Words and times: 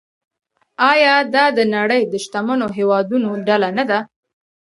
آیا 0.91 1.15
دا 1.33 1.45
د 1.57 1.59
نړۍ 1.75 2.01
د 2.07 2.13
شتمنو 2.23 2.67
هیوادونو 2.77 3.29
ډله 3.47 3.69
نه 3.77 3.83
ده؟ 3.89 3.99